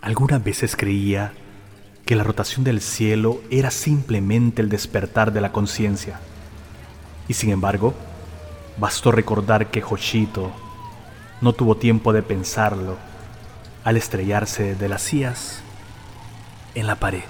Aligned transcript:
Algunas 0.00 0.42
veces 0.42 0.74
creía 0.74 1.32
que 2.04 2.16
la 2.16 2.24
rotación 2.24 2.64
del 2.64 2.80
cielo 2.80 3.40
era 3.48 3.70
simplemente 3.70 4.62
el 4.62 4.68
despertar 4.68 5.32
de 5.32 5.40
la 5.40 5.52
conciencia. 5.52 6.18
Y 7.28 7.34
sin 7.34 7.50
embargo, 7.50 7.94
bastó 8.78 9.12
recordar 9.12 9.70
que 9.70 9.84
Hoshito 9.84 10.50
no 11.40 11.52
tuvo 11.52 11.76
tiempo 11.76 12.12
de 12.12 12.22
pensarlo 12.22 12.96
al 13.84 13.96
estrellarse 13.96 14.74
de 14.74 14.88
las 14.88 15.02
sillas 15.02 15.62
en 16.74 16.88
la 16.88 16.96
pared. 16.96 17.22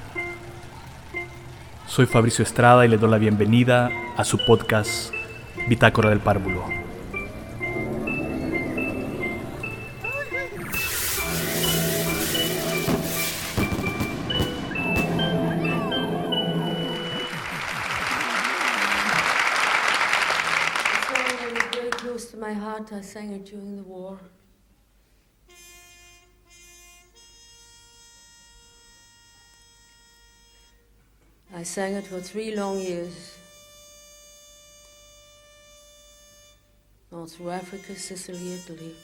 Soy 1.96 2.04
Fabricio 2.04 2.42
Estrada 2.42 2.84
y 2.84 2.88
le 2.90 2.98
doy 2.98 3.10
la 3.10 3.16
bienvenida 3.16 3.90
a 4.18 4.24
su 4.26 4.36
podcast 4.44 5.14
Bitácora 5.66 6.10
del 6.10 6.20
Párvulo. 6.20 6.85
I 31.56 31.62
sang 31.62 31.94
it 31.94 32.06
for 32.06 32.20
three 32.20 32.54
long 32.54 32.78
years. 32.78 33.38
All 37.10 37.24
through 37.24 37.48
Africa, 37.48 37.94
Sicily, 37.96 38.52
Italy. 38.52 38.94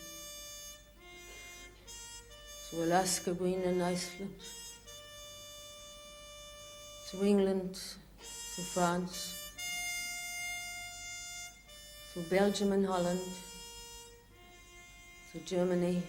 Through 2.69 2.85
Alaska, 2.85 3.33
Greenland, 3.33 3.83
Iceland. 3.83 4.35
Through 7.07 7.27
England, 7.27 7.81
through 8.21 8.65
France. 8.65 9.51
Through 12.13 12.25
Belgium 12.25 12.73
and 12.73 12.85
Holland. 12.85 13.21
Through 15.31 15.45
Germany. 15.47 16.03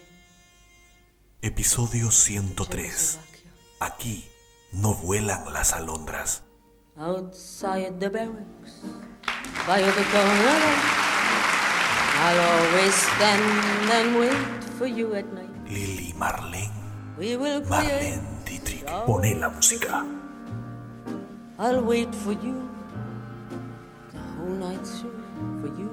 Episodio 1.40 2.10
103. 2.10 2.82
Czechoslovakia. 2.82 3.50
Aquí 3.78 4.33
no 4.74 4.94
vuelan 4.94 5.52
las 5.52 5.72
alondras. 5.72 6.42
Outside 6.96 7.98
the 7.98 8.08
barracks, 8.08 8.82
by 9.66 9.80
the 9.82 10.04
corner, 10.12 10.60
I'll 12.16 12.40
always 12.40 12.94
stand 12.94 13.90
and 13.90 14.18
wait 14.18 14.64
for 14.78 14.86
you 14.86 15.14
at 15.14 15.26
night. 15.32 15.50
Lili 15.68 16.14
Marlene. 16.16 16.70
We 17.18 17.36
will. 17.36 17.60
Marlene 17.62 18.22
Dietrich. 18.44 18.84
Pone 19.06 19.34
la 19.34 19.48
música. 19.50 20.04
I'll 21.58 21.82
wait 21.82 22.14
for 22.14 22.32
you 22.32 22.68
the 24.12 24.18
whole 24.36 24.56
night 24.58 24.86
through 24.86 25.22
for 25.60 25.68
you. 25.78 25.90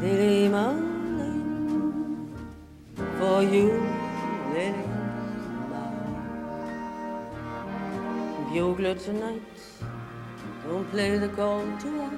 Lily 0.00 0.48
Marlene, 0.48 2.28
for 3.18 3.42
you, 3.42 3.82
Lily 4.52 4.95
Bugler 8.56 8.94
tonight, 8.94 9.42
don't 10.64 10.88
play 10.90 11.18
the 11.18 11.28
call 11.28 11.60
to 11.60 11.88
us. 12.04 12.14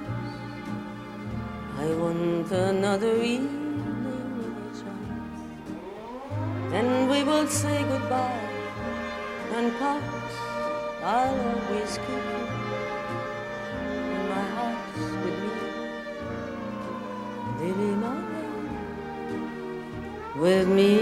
I 1.77 1.87
want 2.01 2.49
another 2.49 3.15
evening 3.21 4.05
with 4.37 4.79
chance. 4.79 5.41
Then 6.71 7.09
we 7.09 7.23
will 7.23 7.45
say 7.45 7.83
goodbye 7.83 8.47
and 9.57 9.67
part. 9.79 10.03
I'll 11.03 11.39
always 11.49 11.97
keep 12.05 12.25
you 12.31 12.45
in 14.15 14.21
my 14.33 14.45
heart 14.55 14.95
with 15.23 15.37
me, 15.43 15.55
Lily 17.59 17.93
Marlene. 18.03 18.79
With 20.37 20.67
me, 20.69 20.93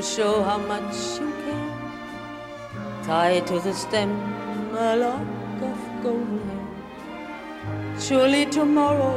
to 0.00 0.06
show 0.06 0.42
how 0.42 0.58
much 0.58 0.98
you 1.20 1.30
care. 1.44 1.70
Tie 3.06 3.40
to 3.48 3.58
the 3.64 3.72
stem 3.80 4.12
a 4.84 4.96
lock 4.96 5.64
of 5.70 5.80
golden 6.02 6.38
hair. 6.50 8.00
Surely 8.06 8.46
tomorrow 8.46 9.14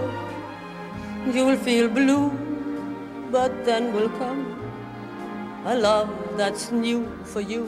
you'll 1.34 1.56
feel 1.68 1.88
blue, 2.00 2.32
but 3.32 3.64
then 3.66 3.94
will 3.94 4.10
come 4.24 4.42
a 5.66 5.76
love 5.76 6.10
that's 6.38 6.72
new 6.72 7.00
for 7.24 7.42
you. 7.54 7.64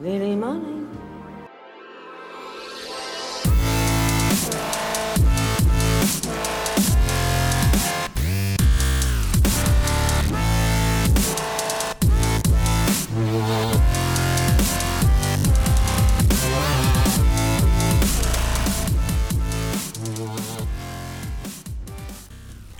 Lily 0.00 0.34
Marlene. 0.44 0.73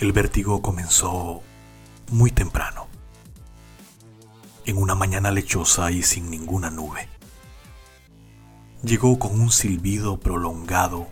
El 0.04 0.12
vértigo 0.12 0.60
comenzó 0.60 1.40
muy 2.10 2.30
temprano. 2.30 2.88
En 4.66 4.76
una 4.76 4.94
mañana 4.94 5.30
lechosa 5.30 5.90
y 5.92 6.02
sin 6.02 6.28
ninguna 6.28 6.68
nube. 6.68 7.08
Llegó 8.82 9.18
con 9.18 9.40
un 9.40 9.50
silbido 9.50 10.20
prolongado 10.20 11.08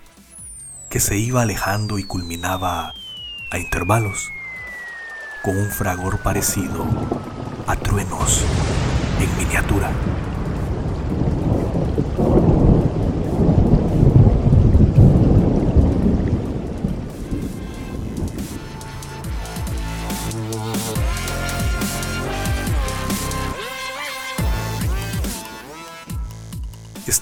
que 0.90 1.00
se 1.00 1.16
iba 1.16 1.40
alejando 1.40 1.98
y 1.98 2.04
culminaba 2.04 2.92
a 3.50 3.58
intervalos 3.58 4.28
con 5.42 5.56
un 5.56 5.70
fragor 5.70 6.18
parecido 6.18 6.84
a 7.66 7.76
truenos 7.76 8.44
en 9.20 9.38
miniatura. 9.38 9.90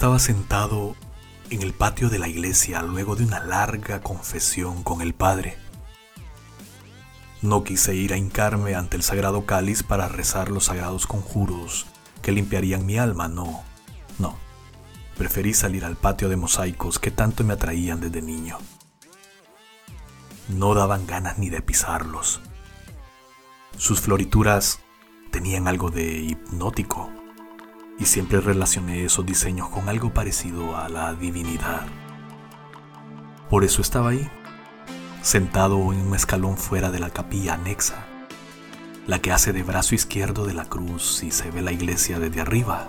Estaba 0.00 0.18
sentado 0.18 0.96
en 1.50 1.60
el 1.60 1.74
patio 1.74 2.08
de 2.08 2.18
la 2.18 2.26
iglesia 2.26 2.80
luego 2.80 3.16
de 3.16 3.24
una 3.24 3.44
larga 3.44 4.00
confesión 4.00 4.82
con 4.82 5.02
el 5.02 5.12
Padre. 5.12 5.58
No 7.42 7.64
quise 7.64 7.94
ir 7.94 8.14
a 8.14 8.16
hincarme 8.16 8.74
ante 8.74 8.96
el 8.96 9.02
sagrado 9.02 9.44
cáliz 9.44 9.82
para 9.82 10.08
rezar 10.08 10.48
los 10.48 10.64
sagrados 10.64 11.06
conjuros 11.06 11.84
que 12.22 12.32
limpiarían 12.32 12.86
mi 12.86 12.96
alma, 12.96 13.28
no, 13.28 13.62
no. 14.18 14.38
Preferí 15.18 15.52
salir 15.52 15.84
al 15.84 15.96
patio 15.96 16.30
de 16.30 16.36
mosaicos 16.36 16.98
que 16.98 17.10
tanto 17.10 17.44
me 17.44 17.52
atraían 17.52 18.00
desde 18.00 18.22
niño. 18.22 18.56
No 20.48 20.72
daban 20.72 21.06
ganas 21.06 21.36
ni 21.36 21.50
de 21.50 21.60
pisarlos. 21.60 22.40
Sus 23.76 24.00
florituras 24.00 24.80
tenían 25.30 25.68
algo 25.68 25.90
de 25.90 26.20
hipnótico 26.20 27.19
y 28.00 28.06
siempre 28.06 28.40
relacioné 28.40 29.04
esos 29.04 29.26
diseños 29.26 29.68
con 29.68 29.88
algo 29.90 30.12
parecido 30.12 30.76
a 30.76 30.88
la 30.88 31.12
divinidad. 31.12 31.82
Por 33.50 33.62
eso 33.62 33.82
estaba 33.82 34.10
ahí, 34.10 34.28
sentado 35.20 35.92
en 35.92 36.00
un 36.00 36.14
escalón 36.14 36.56
fuera 36.56 36.90
de 36.90 36.98
la 36.98 37.10
capilla 37.10 37.54
anexa, 37.54 38.06
la 39.06 39.18
que 39.18 39.32
hace 39.32 39.52
de 39.52 39.62
brazo 39.62 39.94
izquierdo 39.94 40.46
de 40.46 40.54
la 40.54 40.64
cruz 40.64 41.22
y 41.22 41.30
se 41.30 41.50
ve 41.50 41.60
la 41.60 41.72
iglesia 41.72 42.18
desde 42.18 42.40
arriba 42.40 42.88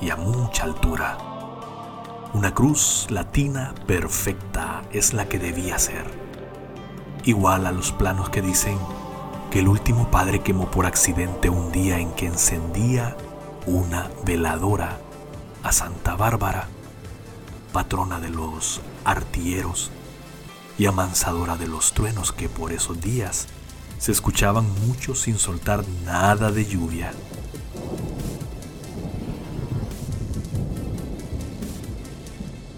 y 0.00 0.10
a 0.10 0.16
mucha 0.16 0.62
altura. 0.62 1.18
Una 2.32 2.54
cruz 2.54 3.06
latina 3.10 3.74
perfecta 3.86 4.82
es 4.92 5.12
la 5.12 5.28
que 5.28 5.40
debía 5.40 5.78
ser, 5.78 6.04
igual 7.24 7.66
a 7.66 7.72
los 7.72 7.90
planos 7.90 8.28
que 8.28 8.42
dicen 8.42 8.78
que 9.50 9.58
el 9.58 9.68
último 9.68 10.10
padre 10.10 10.40
quemó 10.40 10.70
por 10.70 10.86
accidente 10.86 11.48
un 11.48 11.72
día 11.72 11.98
en 11.98 12.12
que 12.12 12.26
encendía 12.26 13.16
una 13.66 14.10
veladora 14.24 15.00
a 15.62 15.72
Santa 15.72 16.14
Bárbara, 16.14 16.68
patrona 17.72 18.20
de 18.20 18.30
los 18.30 18.80
artilleros 19.04 19.90
y 20.78 20.86
amansadora 20.86 21.56
de 21.56 21.66
los 21.66 21.92
truenos 21.92 22.32
que 22.32 22.48
por 22.48 22.72
esos 22.72 23.00
días 23.00 23.48
se 23.98 24.12
escuchaban 24.12 24.66
muchos 24.86 25.20
sin 25.20 25.38
soltar 25.38 25.84
nada 26.04 26.52
de 26.52 26.64
lluvia. 26.64 27.12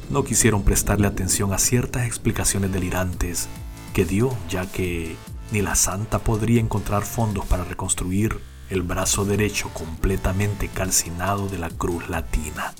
No 0.08 0.24
quisieron 0.24 0.62
prestarle 0.62 1.06
atención 1.06 1.52
a 1.52 1.58
ciertas 1.58 2.06
explicaciones 2.06 2.72
delirantes 2.72 3.46
que 3.92 4.06
dio, 4.06 4.34
ya 4.48 4.64
que 4.64 5.16
ni 5.52 5.60
la 5.60 5.74
santa 5.74 6.20
podría 6.20 6.60
encontrar 6.60 7.02
fondos 7.02 7.44
para 7.44 7.64
reconstruir 7.64 8.40
el 8.70 8.82
brazo 8.82 9.24
derecho 9.24 9.70
completamente 9.70 10.68
calcinado 10.68 11.48
de 11.48 11.58
la 11.58 11.70
cruz 11.70 12.08
latina. 12.08 12.74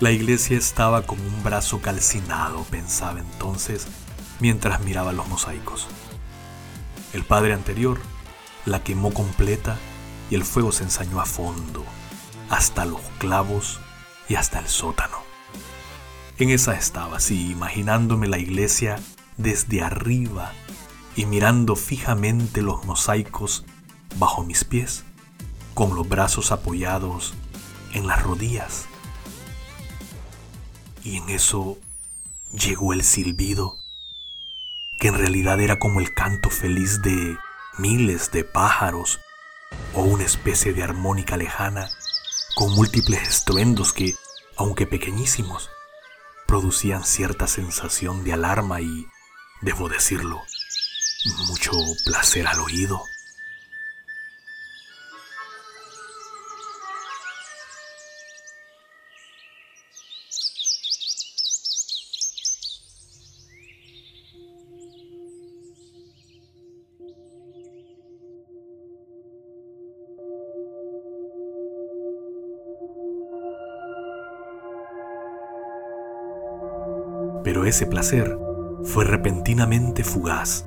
La 0.00 0.10
iglesia 0.10 0.58
estaba 0.58 1.02
como 1.02 1.22
un 1.24 1.42
brazo 1.42 1.80
calcinado, 1.80 2.64
pensaba 2.64 3.20
entonces 3.20 3.86
mientras 4.40 4.80
miraba 4.80 5.12
los 5.12 5.28
mosaicos. 5.28 5.86
El 7.12 7.24
padre 7.24 7.52
anterior 7.52 8.00
la 8.66 8.82
quemó 8.82 9.12
completa 9.12 9.76
y 10.30 10.34
el 10.34 10.44
fuego 10.44 10.72
se 10.72 10.84
ensañó 10.84 11.20
a 11.20 11.26
fondo, 11.26 11.84
hasta 12.50 12.84
los 12.84 13.00
clavos 13.18 13.80
y 14.28 14.34
hasta 14.34 14.58
el 14.58 14.66
sótano. 14.66 15.18
En 16.38 16.50
esa 16.50 16.74
estaba, 16.74 17.18
así, 17.18 17.50
imaginándome 17.52 18.26
la 18.26 18.38
iglesia 18.38 18.98
desde 19.36 19.82
arriba 19.82 20.52
y 21.14 21.26
mirando 21.26 21.76
fijamente 21.76 22.62
los 22.62 22.84
mosaicos 22.84 23.64
bajo 24.16 24.44
mis 24.44 24.64
pies, 24.64 25.04
con 25.74 25.94
los 25.94 26.08
brazos 26.08 26.52
apoyados 26.52 27.34
en 27.92 28.06
las 28.06 28.22
rodillas. 28.22 28.86
Y 31.02 31.16
en 31.16 31.30
eso 31.30 31.78
llegó 32.52 32.92
el 32.92 33.02
silbido 33.02 33.76
que 34.98 35.08
en 35.08 35.18
realidad 35.18 35.60
era 35.60 35.78
como 35.78 35.98
el 35.98 36.14
canto 36.14 36.48
feliz 36.48 37.02
de 37.02 37.36
miles 37.78 38.30
de 38.30 38.44
pájaros 38.44 39.20
o 39.94 40.02
una 40.02 40.24
especie 40.24 40.72
de 40.72 40.84
armónica 40.84 41.36
lejana 41.36 41.90
con 42.54 42.72
múltiples 42.72 43.26
estruendos 43.26 43.92
que, 43.92 44.14
aunque 44.56 44.86
pequeñísimos, 44.86 45.70
producían 46.46 47.04
cierta 47.04 47.46
sensación 47.46 48.24
de 48.24 48.34
alarma 48.34 48.80
y, 48.80 49.08
debo 49.62 49.88
decirlo, 49.88 50.40
mucho 51.48 51.72
placer 52.04 52.46
al 52.46 52.60
oído. 52.60 53.02
Ese 77.72 77.86
placer 77.86 78.38
fue 78.84 79.04
repentinamente 79.06 80.04
fugaz, 80.04 80.66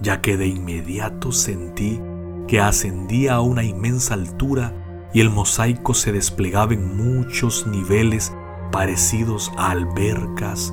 ya 0.00 0.22
que 0.22 0.38
de 0.38 0.46
inmediato 0.46 1.30
sentí 1.30 2.00
que 2.48 2.60
ascendía 2.60 3.34
a 3.34 3.40
una 3.42 3.62
inmensa 3.62 4.14
altura 4.14 4.72
y 5.12 5.20
el 5.20 5.28
mosaico 5.28 5.92
se 5.92 6.12
desplegaba 6.12 6.72
en 6.72 6.96
muchos 6.96 7.66
niveles 7.66 8.34
parecidos 8.72 9.52
a 9.58 9.70
albercas, 9.70 10.72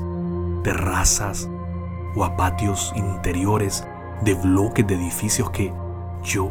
terrazas 0.63 1.49
o 2.15 2.23
a 2.23 2.37
patios 2.37 2.93
interiores 2.95 3.85
de 4.21 4.35
bloques 4.35 4.87
de 4.87 4.95
edificios 4.95 5.49
que 5.49 5.73
yo, 6.23 6.49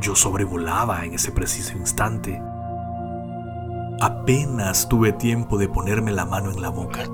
yo 0.00 0.16
sobrevolaba 0.16 1.04
en 1.04 1.14
ese 1.14 1.30
preciso 1.30 1.76
instante. 1.78 2.42
Apenas 4.00 4.88
tuve 4.88 5.12
tiempo 5.12 5.56
de 5.56 5.68
ponerme 5.68 6.10
la 6.10 6.24
mano 6.24 6.50
en 6.50 6.60
la 6.60 6.70
boca 6.70 7.04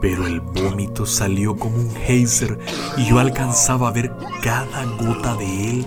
pero 0.00 0.26
el 0.26 0.40
vómito 0.40 1.06
salió 1.06 1.56
como 1.56 1.76
un 1.76 1.94
geyser 1.94 2.58
y 2.96 3.06
yo 3.06 3.18
alcanzaba 3.18 3.88
a 3.88 3.92
ver 3.92 4.12
cada 4.42 4.84
gota 4.96 5.34
de 5.36 5.70
él 5.70 5.86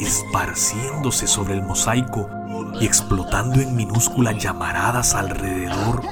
esparciéndose 0.00 1.26
sobre 1.26 1.54
el 1.54 1.62
mosaico 1.62 2.28
y 2.80 2.86
explotando 2.86 3.60
en 3.60 3.76
minúsculas 3.76 4.42
llamaradas 4.42 5.14
alrededor. 5.14 6.02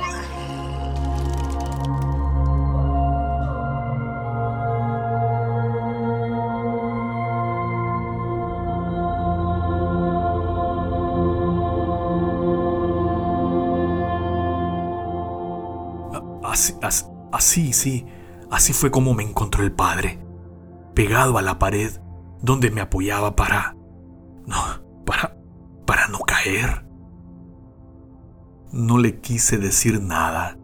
Así, 16.43 16.75
así, 16.83 17.05
Así, 17.33 17.73
sí, 17.73 18.07
así 18.51 18.73
fue 18.73 18.91
como 18.91 19.15
me 19.15 19.23
encontró 19.23 19.63
el 19.63 19.73
padre, 19.73 20.19
pegado 20.95 21.39
a 21.39 21.43
la 21.43 21.59
pared 21.59 21.93
donde 22.43 22.71
me 22.71 22.81
apoyaba 22.81 23.37
para... 23.37 23.77
No, 24.47 25.05
para... 25.05 25.37
para 25.87 26.09
no 26.09 26.21
caer. 26.21 26.87
No 28.73 28.99
le 28.99 29.21
quise 29.21 29.59
decir 29.59 30.01
nada, 30.01 30.59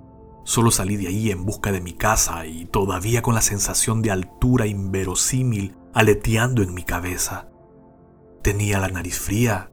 solo 0.45 0.71
salí 0.71 0.97
de 0.97 1.09
ahí 1.09 1.31
en 1.31 1.45
busca 1.45 1.73
de 1.73 1.81
mi 1.81 1.93
casa 1.93 2.47
y 2.47 2.67
todavía 2.67 3.23
con 3.23 3.35
la 3.35 3.41
sensación 3.41 4.01
de 4.01 4.13
altura 4.13 4.67
inverosímil 4.67 5.77
aleteando 5.93 6.63
en 6.63 6.73
mi 6.75 6.85
cabeza. 6.85 7.49
¿Tenía 8.43 8.79
la 8.79 8.89
nariz 8.89 9.19
fría 9.19 9.73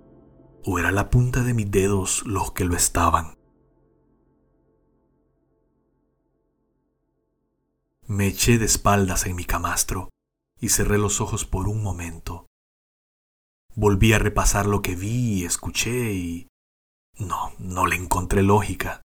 o 0.66 0.80
era 0.80 0.92
la 0.92 1.10
punta 1.10 1.44
de 1.44 1.54
mis 1.54 1.70
dedos 1.70 2.24
los 2.26 2.54
que 2.54 2.66
lo 2.66 2.76
estaban? 2.76 3.36
Me 8.08 8.28
eché 8.28 8.58
de 8.58 8.66
espaldas 8.66 9.26
en 9.26 9.36
mi 9.36 9.46
camastro 9.46 10.10
y 10.60 10.70
cerré 10.70 10.98
los 10.98 11.22
ojos 11.22 11.46
por 11.46 11.70
un 11.70 11.82
momento. 11.82 12.48
Volví 13.76 14.12
a 14.12 14.20
repasar 14.20 14.66
lo 14.66 14.82
que 14.82 14.96
vi 14.96 15.40
y 15.40 15.46
escuché 15.46 16.14
y... 16.14 16.48
No, 17.18 17.54
no 17.60 17.86
le 17.86 17.96
encontré 17.96 18.44
lógica. 18.44 19.02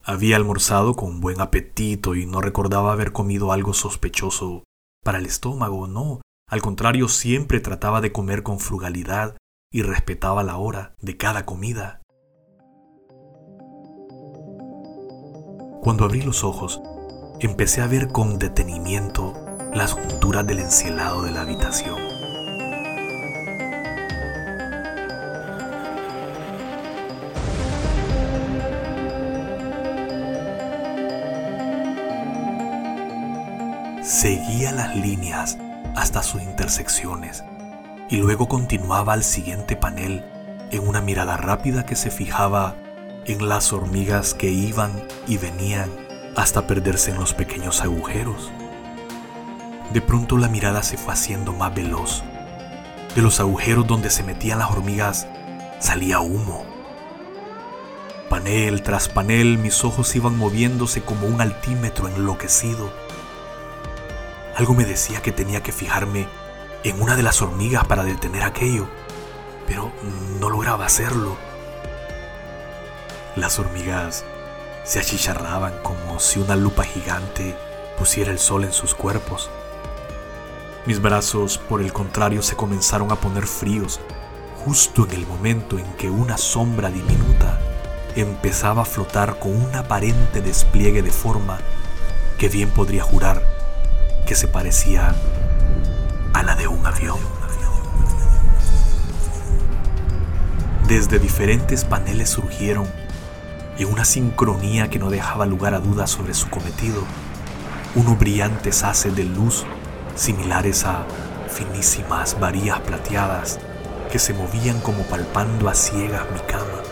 Había 0.00 0.36
almorzado 0.36 0.94
con 0.94 1.20
buen 1.20 1.40
apetito 1.40 2.14
y 2.14 2.24
no 2.24 2.40
recordaba 2.40 2.92
haber 2.92 3.12
comido 3.12 3.50
algo 3.50 3.74
sospechoso 3.74 4.62
para 5.02 5.18
el 5.18 5.26
estómago, 5.26 5.88
no. 5.88 6.20
Al 6.48 6.62
contrario, 6.62 7.08
siempre 7.08 7.58
trataba 7.58 8.00
de 8.00 8.12
comer 8.12 8.44
con 8.44 8.60
frugalidad 8.60 9.36
y 9.72 9.82
respetaba 9.82 10.44
la 10.44 10.56
hora 10.56 10.94
de 11.00 11.16
cada 11.16 11.44
comida. 11.44 12.00
Cuando 15.82 16.04
abrí 16.04 16.22
los 16.22 16.44
ojos, 16.44 16.80
empecé 17.44 17.82
a 17.82 17.86
ver 17.86 18.08
con 18.08 18.38
detenimiento 18.38 19.34
las 19.74 19.92
junturas 19.92 20.46
del 20.46 20.60
encielado 20.60 21.22
de 21.22 21.30
la 21.30 21.42
habitación. 21.42 21.98
Seguía 34.02 34.72
las 34.72 34.96
líneas 34.96 35.58
hasta 35.96 36.22
sus 36.22 36.40
intersecciones 36.40 37.44
y 38.08 38.16
luego 38.16 38.48
continuaba 38.48 39.12
al 39.12 39.22
siguiente 39.22 39.76
panel 39.76 40.24
en 40.70 40.88
una 40.88 41.02
mirada 41.02 41.36
rápida 41.36 41.84
que 41.84 41.94
se 41.94 42.10
fijaba 42.10 42.74
en 43.26 43.48
las 43.48 43.72
hormigas 43.72 44.32
que 44.32 44.50
iban 44.50 44.92
y 45.26 45.36
venían 45.36 46.03
hasta 46.36 46.66
perderse 46.66 47.10
en 47.10 47.18
los 47.18 47.34
pequeños 47.34 47.82
agujeros. 47.82 48.50
De 49.92 50.00
pronto 50.00 50.38
la 50.38 50.48
mirada 50.48 50.82
se 50.82 50.96
fue 50.96 51.12
haciendo 51.12 51.52
más 51.52 51.74
veloz. 51.74 52.22
De 53.14 53.22
los 53.22 53.38
agujeros 53.38 53.86
donde 53.86 54.10
se 54.10 54.24
metían 54.24 54.58
las 54.58 54.70
hormigas 54.70 55.28
salía 55.78 56.20
humo. 56.20 56.64
Panel 58.28 58.82
tras 58.82 59.08
panel 59.08 59.58
mis 59.58 59.84
ojos 59.84 60.16
iban 60.16 60.36
moviéndose 60.36 61.02
como 61.02 61.26
un 61.26 61.40
altímetro 61.40 62.08
enloquecido. 62.08 62.90
Algo 64.56 64.74
me 64.74 64.84
decía 64.84 65.20
que 65.22 65.30
tenía 65.30 65.62
que 65.62 65.72
fijarme 65.72 66.26
en 66.82 67.00
una 67.00 67.16
de 67.16 67.22
las 67.22 67.42
hormigas 67.42 67.86
para 67.86 68.02
detener 68.02 68.42
aquello, 68.42 68.88
pero 69.66 69.92
no 70.40 70.50
lograba 70.50 70.86
hacerlo. 70.86 71.36
Las 73.36 73.58
hormigas 73.58 74.24
se 74.84 75.00
achicharraban 75.00 75.72
como 75.82 76.20
si 76.20 76.38
una 76.38 76.56
lupa 76.56 76.84
gigante 76.84 77.56
pusiera 77.98 78.30
el 78.30 78.38
sol 78.38 78.64
en 78.64 78.72
sus 78.72 78.94
cuerpos. 78.94 79.50
Mis 80.86 81.00
brazos, 81.00 81.56
por 81.56 81.80
el 81.80 81.92
contrario, 81.92 82.42
se 82.42 82.56
comenzaron 82.56 83.10
a 83.10 83.16
poner 83.16 83.46
fríos 83.46 84.00
justo 84.64 85.06
en 85.06 85.12
el 85.12 85.26
momento 85.26 85.78
en 85.78 85.86
que 85.94 86.10
una 86.10 86.36
sombra 86.36 86.90
diminuta 86.90 87.58
empezaba 88.14 88.82
a 88.82 88.86
flotar 88.86 89.38
con 89.38 89.56
un 89.56 89.74
aparente 89.74 90.40
despliegue 90.40 91.02
de 91.02 91.10
forma 91.10 91.58
que 92.38 92.48
bien 92.48 92.70
podría 92.70 93.02
jurar 93.02 93.42
que 94.26 94.34
se 94.34 94.48
parecía 94.48 95.14
a 96.32 96.42
la 96.42 96.54
de 96.56 96.68
un 96.68 96.84
avión. 96.86 97.18
Desde 100.88 101.18
diferentes 101.18 101.84
paneles 101.84 102.28
surgieron 102.28 102.86
en 103.78 103.92
una 103.92 104.04
sincronía 104.04 104.88
que 104.88 104.98
no 104.98 105.10
dejaba 105.10 105.46
lugar 105.46 105.74
a 105.74 105.80
dudas 105.80 106.10
sobre 106.10 106.34
su 106.34 106.48
cometido, 106.48 107.02
unos 107.94 108.18
brillantes 108.18 108.84
haces 108.84 109.14
de 109.16 109.24
luz 109.24 109.64
similares 110.14 110.84
a 110.84 111.04
finísimas 111.48 112.38
varillas 112.38 112.80
plateadas 112.80 113.58
que 114.10 114.18
se 114.18 114.32
movían 114.32 114.80
como 114.80 115.02
palpando 115.04 115.68
a 115.68 115.74
ciegas 115.74 116.22
mi 116.32 116.40
cama. 116.40 116.82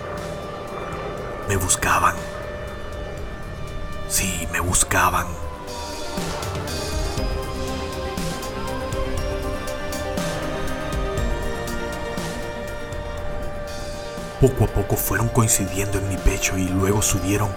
Me 1.48 1.56
buscaban. 1.56 2.14
Sí, 4.08 4.46
me 4.52 4.60
buscaban. 4.60 5.26
Poco 14.42 14.64
a 14.64 14.66
poco 14.66 14.96
fueron 14.96 15.28
coincidiendo 15.28 15.98
en 15.98 16.08
mi 16.08 16.16
pecho 16.16 16.58
y 16.58 16.66
luego 16.66 17.00
subieron 17.00 17.48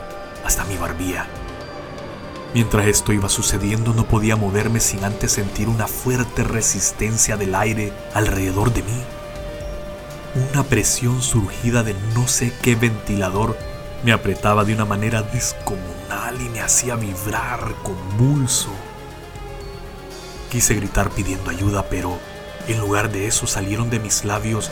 hasta 0.43 0.65
mi 0.65 0.77
barbilla. 0.77 1.25
Mientras 2.53 2.85
esto 2.85 3.11
iba 3.11 3.27
sucediendo 3.27 3.91
no 3.95 4.05
podía 4.05 4.35
moverme 4.35 4.79
sin 4.79 5.03
antes 5.03 5.31
sentir 5.31 5.67
una 5.67 5.87
fuerte 5.87 6.43
resistencia 6.43 7.37
del 7.37 7.55
aire 7.55 7.91
alrededor 8.13 8.71
de 8.71 8.83
mí. 8.83 9.01
Una 10.51 10.61
presión 10.61 11.23
surgida 11.23 11.81
de 11.81 11.95
no 12.13 12.27
sé 12.27 12.53
qué 12.61 12.75
ventilador 12.75 13.57
me 14.03 14.11
apretaba 14.11 14.63
de 14.63 14.75
una 14.75 14.85
manera 14.85 15.23
descomunal 15.23 16.39
y 16.39 16.49
me 16.49 16.61
hacía 16.61 16.95
vibrar 16.95 17.73
convulso. 17.81 18.69
Quise 20.51 20.75
gritar 20.75 21.09
pidiendo 21.09 21.49
ayuda, 21.49 21.87
pero 21.89 22.19
en 22.67 22.77
lugar 22.79 23.11
de 23.11 23.25
eso 23.25 23.47
salieron 23.47 23.89
de 23.89 23.99
mis 23.99 24.23
labios 24.23 24.69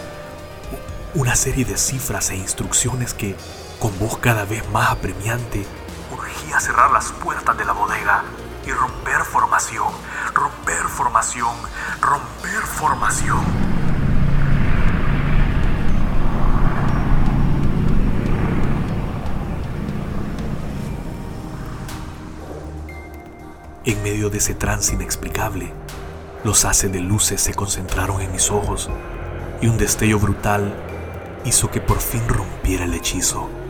una 1.15 1.35
serie 1.35 1.63
de 1.63 1.77
cifras 1.77 2.31
e 2.31 2.35
instrucciones 2.35 3.13
que, 3.13 3.35
con 3.79 3.97
voz 3.99 4.17
cada 4.17 4.45
vez 4.45 4.67
más 4.71 4.91
apremiante, 4.91 5.63
urgía 6.11 6.59
cerrar 6.59 6.91
las 6.91 7.11
puertas 7.11 7.55
de 7.55 7.65
la 7.65 7.73
bodega 7.73 8.23
y 8.65 8.71
romper 8.71 9.21
formación, 9.23 9.89
romper 10.33 10.87
formación, 10.87 11.55
romper 12.01 12.61
formación. 12.63 13.43
En 23.85 24.01
medio 24.01 24.29
de 24.31 24.37
ese 24.39 24.55
trance 24.55 24.95
inexplicable, 24.95 25.71
los 26.43 26.65
haces 26.65 26.91
de 26.91 27.01
luces 27.01 27.39
se 27.39 27.53
concentraron 27.53 28.21
en 28.21 28.31
mis 28.31 28.49
ojos 28.49 28.89
y 29.61 29.67
un 29.67 29.77
destello 29.77 30.19
brutal 30.19 30.73
hizo 31.45 31.69
que 31.69 31.81
por 31.81 31.99
fin 31.99 32.27
rompiera 32.27 32.85
el 32.85 32.93
hechizo. 32.93 33.62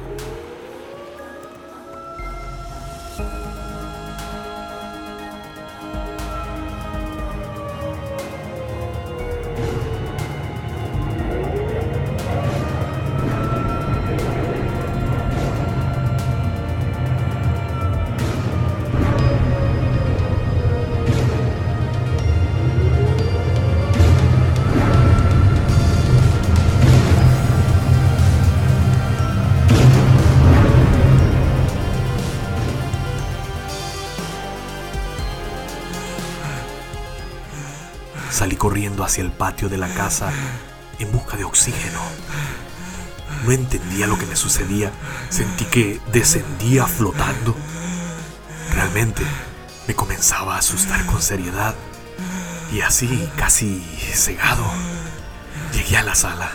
Hacia 39.13 39.25
el 39.25 39.31
patio 39.31 39.69
de 39.69 39.77
la 39.77 39.89
casa 39.89 40.31
en 40.97 41.11
busca 41.11 41.37
de 41.37 41.43
oxígeno. 41.43 41.99
No 43.45 43.51
entendía 43.51 44.07
lo 44.07 44.17
que 44.17 44.25
me 44.25 44.35
sucedía. 44.35 44.91
Sentí 45.29 45.65
que 45.65 46.01
descendía 46.11 46.87
flotando. 46.87 47.55
Realmente 48.73 49.21
me 49.87 49.93
comenzaba 49.93 50.55
a 50.55 50.57
asustar 50.57 51.05
con 51.05 51.21
seriedad. 51.21 51.75
Y 52.71 52.81
así, 52.81 53.29
casi 53.37 53.85
cegado, 54.15 54.65
llegué 55.73 55.97
a 55.97 56.01
la 56.01 56.15
sala. 56.15 56.49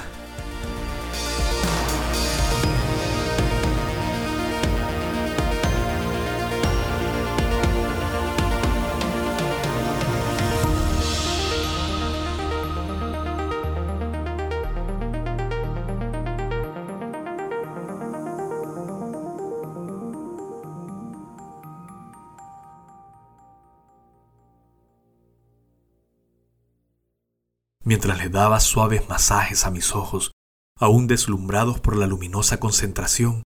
Mientras 27.88 28.18
le 28.18 28.28
daba 28.28 28.60
suaves 28.60 29.08
masajes 29.08 29.64
a 29.64 29.70
mis 29.70 29.94
ojos, 29.94 30.32
aún 30.78 31.06
deslumbrados 31.06 31.80
por 31.80 31.96
la 31.96 32.06
luminosa 32.06 32.60
concentración, 32.60 33.44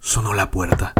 sonó 0.00 0.32
la 0.32 0.50
puerta. 0.50 0.94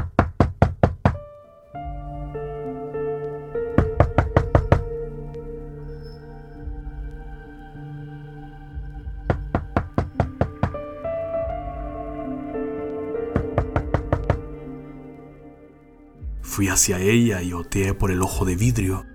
Fui 16.42 16.68
hacia 16.68 16.99
ella 16.99 17.40
y 17.40 17.54
oteé 17.54 17.95
por 17.95 18.11
el 18.11 18.21
ojo 18.21 18.45
de 18.45 18.56
vidrio. 18.56 19.06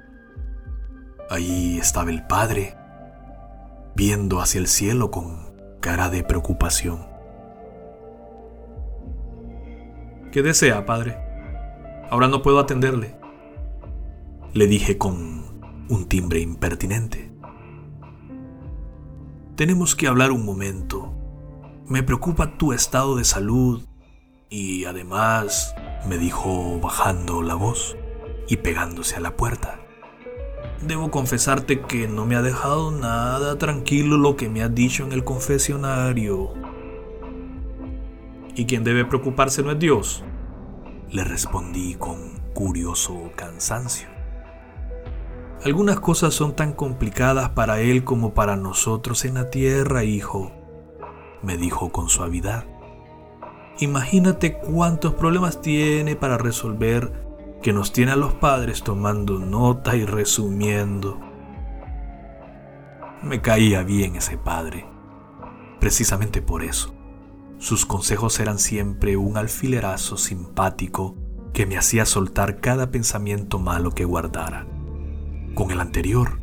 Allí 1.29 1.77
estaba 1.77 2.09
el 2.09 2.25
padre, 2.25 2.80
viendo 3.95 4.39
hacia 4.39 4.59
el 4.59 4.67
cielo 4.67 5.11
con 5.11 5.51
cara 5.79 6.09
de 6.09 6.23
preocupación. 6.23 7.05
¿Qué 10.31 10.41
desea, 10.41 10.85
padre? 10.85 11.17
Ahora 12.09 12.27
no 12.27 12.41
puedo 12.41 12.59
atenderle. 12.59 13.15
Le 14.53 14.67
dije 14.67 14.97
con 14.97 15.61
un 15.89 16.07
timbre 16.07 16.39
impertinente. 16.39 17.31
Tenemos 19.55 19.95
que 19.95 20.07
hablar 20.07 20.31
un 20.31 20.45
momento. 20.45 21.13
Me 21.85 22.03
preocupa 22.03 22.57
tu 22.57 22.71
estado 22.71 23.17
de 23.17 23.25
salud 23.25 23.83
y 24.49 24.85
además, 24.85 25.75
me 26.07 26.17
dijo 26.17 26.79
bajando 26.79 27.41
la 27.41 27.55
voz 27.55 27.97
y 28.47 28.57
pegándose 28.57 29.17
a 29.17 29.19
la 29.19 29.35
puerta. 29.35 29.80
Debo 30.81 31.11
confesarte 31.11 31.81
que 31.81 32.07
no 32.07 32.25
me 32.25 32.35
ha 32.35 32.41
dejado 32.41 32.91
nada 32.91 33.57
tranquilo 33.57 34.17
lo 34.17 34.35
que 34.35 34.49
me 34.49 34.63
has 34.63 34.73
dicho 34.73 35.03
en 35.03 35.11
el 35.11 35.23
confesionario. 35.23 36.53
¿Y 38.55 38.65
quien 38.65 38.83
debe 38.83 39.05
preocuparse 39.05 39.61
no 39.61 39.71
es 39.71 39.79
Dios? 39.79 40.23
Le 41.11 41.23
respondí 41.23 41.95
con 41.95 42.39
curioso 42.53 43.31
cansancio. 43.35 44.07
Algunas 45.63 45.99
cosas 45.99 46.33
son 46.33 46.55
tan 46.55 46.73
complicadas 46.73 47.49
para 47.49 47.79
Él 47.79 48.03
como 48.03 48.33
para 48.33 48.55
nosotros 48.55 49.23
en 49.25 49.35
la 49.35 49.51
tierra, 49.51 50.03
hijo, 50.03 50.51
me 51.43 51.57
dijo 51.57 51.91
con 51.91 52.09
suavidad. 52.09 52.65
Imagínate 53.79 54.57
cuántos 54.57 55.13
problemas 55.13 55.61
tiene 55.61 56.15
para 56.15 56.39
resolver 56.39 57.30
que 57.61 57.73
nos 57.73 57.93
tiene 57.93 58.11
a 58.11 58.15
los 58.15 58.33
padres 58.33 58.83
tomando 58.83 59.37
nota 59.37 59.95
y 59.95 60.05
resumiendo. 60.05 61.19
Me 63.21 63.41
caía 63.41 63.83
bien 63.83 64.15
ese 64.15 64.37
padre, 64.37 64.87
precisamente 65.79 66.41
por 66.41 66.63
eso. 66.63 66.95
Sus 67.59 67.85
consejos 67.85 68.39
eran 68.39 68.57
siempre 68.57 69.15
un 69.17 69.37
alfilerazo 69.37 70.17
simpático 70.17 71.15
que 71.53 71.67
me 71.67 71.77
hacía 71.77 72.05
soltar 72.05 72.59
cada 72.59 72.89
pensamiento 72.89 73.59
malo 73.59 73.91
que 73.91 74.05
guardara. 74.05 74.65
Con 75.53 75.69
el 75.69 75.79
anterior, 75.79 76.39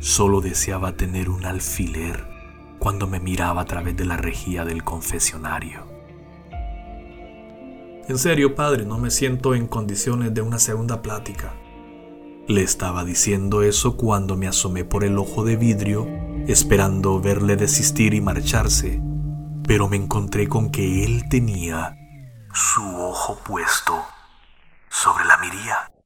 solo 0.00 0.42
deseaba 0.42 0.96
tener 0.96 1.30
un 1.30 1.46
alfiler 1.46 2.28
cuando 2.78 3.06
me 3.06 3.20
miraba 3.20 3.62
a 3.62 3.64
través 3.64 3.96
de 3.96 4.04
la 4.04 4.18
rejilla 4.18 4.66
del 4.66 4.84
confesionario. 4.84 5.87
En 8.08 8.16
serio, 8.16 8.54
padre, 8.54 8.86
no 8.86 8.96
me 8.96 9.10
siento 9.10 9.54
en 9.54 9.66
condiciones 9.66 10.32
de 10.32 10.40
una 10.40 10.58
segunda 10.58 11.02
plática. 11.02 11.54
Le 12.46 12.62
estaba 12.62 13.04
diciendo 13.04 13.62
eso 13.62 13.98
cuando 13.98 14.34
me 14.34 14.48
asomé 14.48 14.82
por 14.82 15.04
el 15.04 15.18
ojo 15.18 15.44
de 15.44 15.56
vidrio, 15.56 16.08
esperando 16.46 17.20
verle 17.20 17.56
desistir 17.56 18.14
y 18.14 18.22
marcharse. 18.22 19.02
pero 19.66 19.86
me 19.86 19.98
encontré 19.98 20.48
con 20.48 20.70
que 20.70 21.04
él 21.04 21.28
tenía 21.28 21.94
su 22.54 22.82
ojo 22.82 23.38
puesto 23.44 24.02
sobre 24.88 25.26
la 25.26 25.36
miría. 25.36 25.97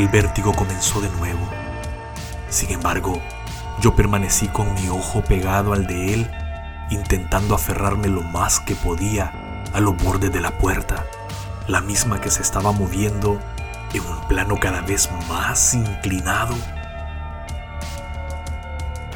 El 0.00 0.08
vértigo 0.08 0.54
comenzó 0.54 1.02
de 1.02 1.10
nuevo. 1.10 1.46
Sin 2.48 2.70
embargo, 2.70 3.20
yo 3.82 3.94
permanecí 3.94 4.48
con 4.48 4.72
mi 4.72 4.88
ojo 4.88 5.22
pegado 5.22 5.74
al 5.74 5.86
de 5.86 6.14
él, 6.14 6.30
intentando 6.88 7.54
aferrarme 7.54 8.08
lo 8.08 8.22
más 8.22 8.60
que 8.60 8.74
podía 8.74 9.30
a 9.74 9.80
los 9.80 10.02
bordes 10.02 10.32
de 10.32 10.40
la 10.40 10.52
puerta, 10.52 11.04
la 11.68 11.82
misma 11.82 12.18
que 12.18 12.30
se 12.30 12.40
estaba 12.40 12.72
moviendo 12.72 13.42
en 13.92 14.00
un 14.00 14.26
plano 14.26 14.58
cada 14.58 14.80
vez 14.80 15.10
más 15.28 15.74
inclinado. 15.74 16.54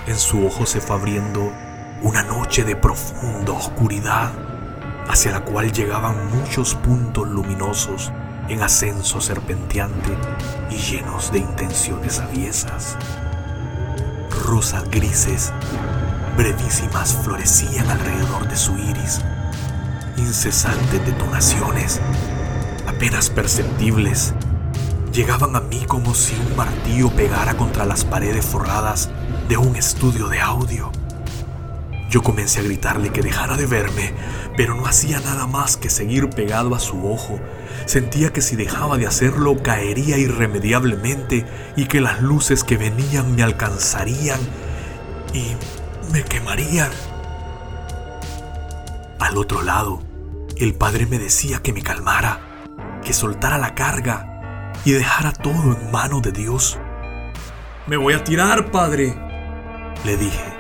En 0.07 0.19
su 0.19 0.47
ojo 0.47 0.67
se 0.67 0.83
fue 0.83 0.97
abriendo 0.97 1.51
una 2.03 2.23
noche 2.25 2.63
de 2.63 2.77
profunda 2.77 3.53
oscuridad, 3.53 4.33
hacia 5.09 5.33
la 5.33 5.41
cual 5.41 5.73
llegaban 5.73 6.29
muchos 6.29 6.75
puntos 6.75 7.27
luminosos 7.27 8.13
en 8.49 8.63
ascenso 8.63 9.21
serpenteante 9.21 10.17
y 10.71 10.77
llenos 10.77 11.33
de 11.33 11.39
intenciones 11.39 12.21
aviesas. 12.21 12.97
Rosas 14.47 14.89
grises, 14.91 15.53
brevísimas, 16.37 17.15
florecían 17.25 17.91
alrededor 17.91 18.49
de 18.49 18.57
su 18.57 18.77
iris. 18.77 19.21
Incesantes 20.17 21.05
detonaciones, 21.05 22.01
apenas 22.87 23.31
perceptibles, 23.31 24.35
llegaban 25.13 25.55
a 25.57 25.61
mí 25.61 25.85
como 25.87 26.15
si 26.15 26.35
un 26.35 26.57
martillo 26.57 27.11
pegara 27.11 27.55
contra 27.55 27.85
las 27.85 28.05
paredes 28.05 28.45
forradas 28.45 29.11
de 29.49 29.57
un 29.57 29.77
estudio 29.77 30.29
de 30.29 30.41
audio. 30.41 30.91
Yo 32.11 32.23
comencé 32.23 32.61
a 32.61 32.63
gritarle 32.63 33.11
que 33.11 33.23
dejara 33.23 33.57
de 33.57 33.67
verme, 33.67 34.13
pero 34.57 34.75
no 34.75 34.87
hacía 34.87 35.21
nada 35.21 35.47
más 35.47 35.77
que 35.77 35.91
seguir 35.91 36.31
pegado 36.31 36.75
a 36.75 36.79
su 36.79 37.11
ojo. 37.11 37.41
Sentía 37.87 38.33
que 38.33 38.41
si 38.41 38.57
dejaba 38.57 38.97
de 38.99 39.07
hacerlo 39.07 39.63
caería 39.63 40.17
irremediablemente 40.17 41.45
y 41.77 41.87
que 41.87 42.01
las 42.01 42.23
luces 42.23 42.65
que 42.65 42.77
venían 42.77 43.35
me 43.35 43.43
alcanzarían 43.43 44.41
y 45.33 45.55
me 46.13 46.23
quemarían. 46.23 46.91
Al 49.21 49.37
otro 49.37 49.63
lado, 49.63 50.03
el 50.57 50.75
padre 50.75 51.07
me 51.07 51.19
decía 51.19 51.61
que 51.63 51.73
me 51.73 51.83
calmara, 51.83 52.41
que 53.05 53.13
soltara 53.13 53.59
la 53.59 53.75
carga 53.75 54.73
y 54.85 54.93
dejara 54.93 55.33
todo 55.33 55.77
en 55.77 55.91
mano 55.91 56.21
de 56.21 56.33
Dios. 56.33 56.79
Me 57.87 57.97
voy 57.97 58.15
a 58.15 58.25
tirar, 58.25 58.71
padre, 58.71 59.15
le 60.05 60.17
dije. 60.17 60.55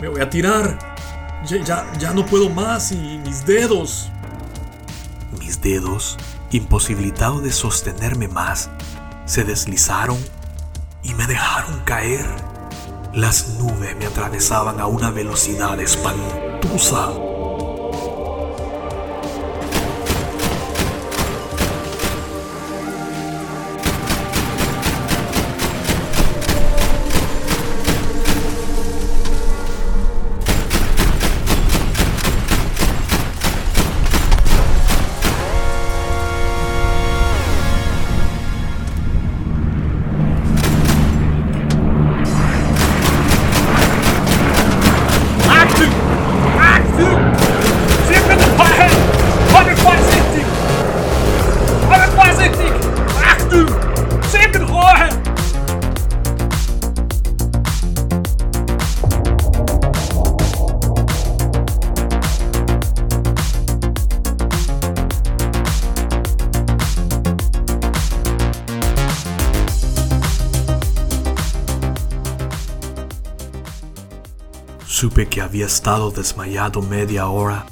Me 0.00 0.08
voy 0.08 0.20
a 0.20 0.30
tirar. 0.30 0.78
Ya, 1.46 1.84
ya, 1.98 2.14
no 2.14 2.24
puedo 2.24 2.48
más 2.48 2.92
y 2.92 3.18
mis 3.24 3.44
dedos. 3.44 4.10
Mis 5.38 5.60
dedos, 5.60 6.16
imposibilitados 6.50 7.42
de 7.42 7.52
sostenerme 7.52 8.28
más, 8.28 8.70
se 9.26 9.44
deslizaron 9.44 10.18
y 11.02 11.14
me 11.14 11.26
dejaron 11.26 11.80
caer. 11.84 12.26
Las 13.12 13.56
nubes 13.58 13.96
me 13.96 14.06
atravesaban 14.06 14.80
a 14.80 14.86
una 14.86 15.10
velocidad 15.10 15.78
espantosa. 15.80 17.33
Que 75.30 75.40
había 75.40 75.66
estado 75.66 76.10
desmayado 76.10 76.80
media 76.80 77.26
hora. 77.26 77.66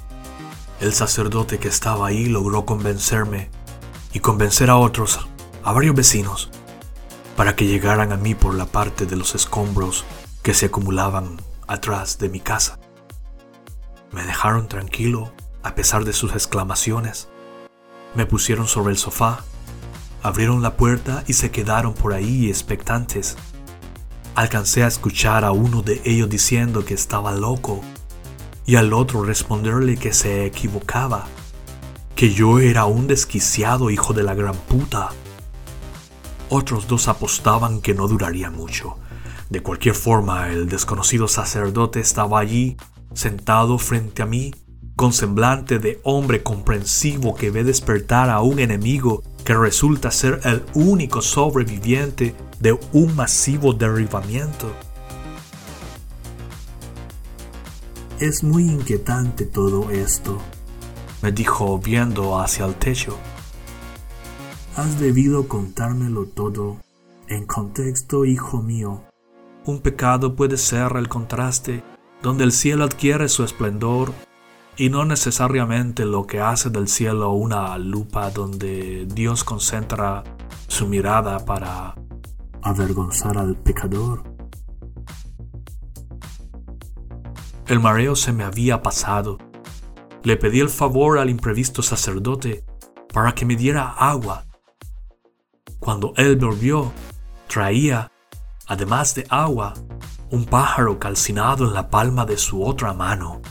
El 0.80 0.92
sacerdote 0.92 1.58
que 1.58 1.68
estaba 1.68 2.08
ahí 2.08 2.26
logró 2.26 2.64
convencerme 2.64 3.50
y 4.12 4.18
convencer 4.18 4.68
a 4.68 4.76
otros, 4.76 5.20
a 5.62 5.72
varios 5.72 5.94
vecinos, 5.94 6.50
para 7.36 7.54
que 7.54 7.66
llegaran 7.66 8.10
a 8.10 8.16
mí 8.16 8.34
por 8.34 8.54
la 8.54 8.66
parte 8.66 9.06
de 9.06 9.16
los 9.16 9.36
escombros 9.36 10.04
que 10.42 10.54
se 10.54 10.66
acumulaban 10.66 11.36
atrás 11.68 12.18
de 12.18 12.30
mi 12.30 12.40
casa. 12.40 12.80
Me 14.10 14.24
dejaron 14.24 14.66
tranquilo 14.66 15.32
a 15.62 15.76
pesar 15.76 16.04
de 16.04 16.12
sus 16.12 16.32
exclamaciones. 16.32 17.28
Me 18.16 18.26
pusieron 18.26 18.66
sobre 18.66 18.92
el 18.92 18.98
sofá, 18.98 19.44
abrieron 20.22 20.62
la 20.62 20.76
puerta 20.76 21.22
y 21.28 21.34
se 21.34 21.50
quedaron 21.50 21.94
por 21.94 22.12
ahí 22.12 22.48
expectantes 22.48 23.36
Alcancé 24.34 24.82
a 24.82 24.86
escuchar 24.86 25.44
a 25.44 25.52
uno 25.52 25.82
de 25.82 26.00
ellos 26.06 26.26
diciendo 26.30 26.86
que 26.86 26.94
estaba 26.94 27.32
loco 27.32 27.82
y 28.64 28.76
al 28.76 28.94
otro 28.94 29.22
responderle 29.22 29.98
que 29.98 30.14
se 30.14 30.46
equivocaba, 30.46 31.26
que 32.16 32.32
yo 32.32 32.58
era 32.58 32.86
un 32.86 33.06
desquiciado 33.06 33.90
hijo 33.90 34.14
de 34.14 34.22
la 34.22 34.34
gran 34.34 34.54
puta. 34.54 35.10
Otros 36.48 36.88
dos 36.88 37.08
apostaban 37.08 37.82
que 37.82 37.92
no 37.92 38.08
duraría 38.08 38.50
mucho. 38.50 38.96
De 39.50 39.60
cualquier 39.60 39.94
forma, 39.94 40.48
el 40.48 40.66
desconocido 40.66 41.28
sacerdote 41.28 42.00
estaba 42.00 42.40
allí, 42.40 42.78
sentado 43.12 43.76
frente 43.76 44.22
a 44.22 44.26
mí, 44.26 44.54
con 44.96 45.12
semblante 45.12 45.78
de 45.78 46.00
hombre 46.04 46.42
comprensivo 46.42 47.34
que 47.34 47.50
ve 47.50 47.64
despertar 47.64 48.30
a 48.30 48.40
un 48.40 48.60
enemigo 48.60 49.22
que 49.44 49.54
resulta 49.54 50.10
ser 50.10 50.40
el 50.44 50.64
único 50.74 51.20
sobreviviente 51.20 52.34
de 52.60 52.78
un 52.92 53.14
masivo 53.16 53.72
derribamiento. 53.72 54.72
Es 58.20 58.44
muy 58.44 58.64
inquietante 58.64 59.46
todo 59.46 59.90
esto, 59.90 60.38
me 61.22 61.32
dijo 61.32 61.78
viendo 61.78 62.38
hacia 62.38 62.66
el 62.66 62.74
techo. 62.76 63.16
Has 64.76 65.00
debido 65.00 65.48
contármelo 65.48 66.26
todo 66.26 66.78
en 67.28 67.46
contexto, 67.46 68.24
hijo 68.24 68.62
mío. 68.62 69.02
Un 69.64 69.80
pecado 69.80 70.36
puede 70.36 70.56
ser 70.56 70.96
el 70.96 71.08
contraste 71.08 71.82
donde 72.22 72.44
el 72.44 72.52
cielo 72.52 72.84
adquiere 72.84 73.28
su 73.28 73.42
esplendor 73.44 74.12
y 74.76 74.88
no 74.88 75.04
necesariamente 75.04 76.04
lo 76.04 76.26
que 76.26 76.40
hace 76.40 76.70
del 76.70 76.88
cielo 76.88 77.32
una 77.32 77.76
lupa 77.78 78.30
donde 78.30 79.06
Dios 79.06 79.44
concentra 79.44 80.24
su 80.66 80.86
mirada 80.86 81.44
para 81.44 81.94
avergonzar 82.62 83.36
al 83.36 83.56
pecador. 83.56 84.22
El 87.66 87.80
mareo 87.80 88.16
se 88.16 88.32
me 88.32 88.44
había 88.44 88.82
pasado. 88.82 89.38
Le 90.22 90.36
pedí 90.36 90.60
el 90.60 90.68
favor 90.68 91.18
al 91.18 91.28
imprevisto 91.28 91.82
sacerdote 91.82 92.64
para 93.12 93.34
que 93.34 93.44
me 93.44 93.56
diera 93.56 93.90
agua. 93.90 94.46
Cuando 95.78 96.14
él 96.16 96.36
volvió, 96.36 96.92
traía, 97.46 98.10
además 98.66 99.14
de 99.14 99.26
agua, 99.28 99.74
un 100.30 100.46
pájaro 100.46 100.98
calcinado 100.98 101.66
en 101.66 101.74
la 101.74 101.90
palma 101.90 102.24
de 102.24 102.38
su 102.38 102.64
otra 102.64 102.94
mano. 102.94 103.41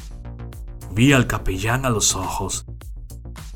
Vi 0.93 1.13
al 1.13 1.25
capellán 1.25 1.85
a 1.85 1.89
los 1.89 2.15
ojos. 2.15 2.65